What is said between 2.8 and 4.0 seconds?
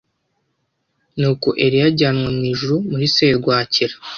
muri serwakira.